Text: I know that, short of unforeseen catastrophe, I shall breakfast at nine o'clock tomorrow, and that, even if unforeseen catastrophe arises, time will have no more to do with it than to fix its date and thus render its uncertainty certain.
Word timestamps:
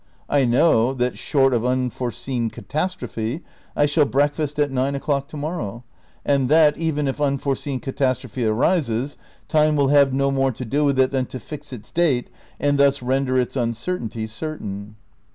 I 0.31 0.45
know 0.45 0.95
that, 0.95 1.19
short 1.19 1.53
of 1.53 1.63
unforeseen 1.63 2.49
catastrophe, 2.49 3.43
I 3.75 3.85
shall 3.85 4.05
breakfast 4.07 4.57
at 4.57 4.71
nine 4.71 4.95
o'clock 4.95 5.27
tomorrow, 5.27 5.83
and 6.25 6.49
that, 6.49 6.75
even 6.75 7.07
if 7.07 7.21
unforeseen 7.21 7.79
catastrophe 7.79 8.43
arises, 8.45 9.15
time 9.47 9.75
will 9.75 9.89
have 9.89 10.11
no 10.11 10.31
more 10.31 10.51
to 10.53 10.65
do 10.65 10.83
with 10.85 10.97
it 10.97 11.11
than 11.11 11.27
to 11.27 11.39
fix 11.39 11.71
its 11.71 11.91
date 11.91 12.31
and 12.59 12.79
thus 12.79 13.03
render 13.03 13.37
its 13.37 13.55
uncertainty 13.55 14.25
certain. 14.25 14.95